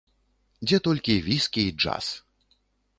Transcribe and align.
Дзе 0.69 0.77
толькі 0.89 1.19
віскі 1.29 1.61
і 1.69 1.77
джаз. 1.81 2.05